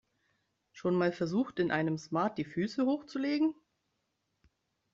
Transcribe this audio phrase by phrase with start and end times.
[0.71, 3.53] Schon mal versucht, in einem Smart die Füße hochzulegen?